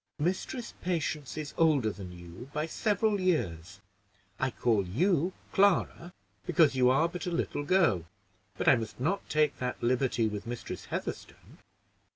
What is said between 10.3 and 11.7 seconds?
Mistress Heatherstone."